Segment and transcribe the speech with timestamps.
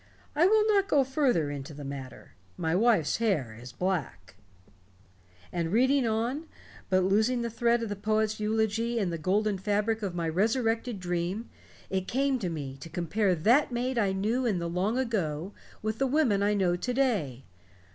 [0.35, 2.33] I will not go further into the matter.
[2.57, 4.33] My wife's hair is black.
[5.51, 6.47] "And reading on,
[6.89, 10.99] but losing the thread of the poet's eulogy in the golden fabric of my resurrected
[10.99, 11.51] dream,
[11.91, 15.53] it came to me to compare that maid I knew in the long ago
[15.83, 17.45] with the women I know to day.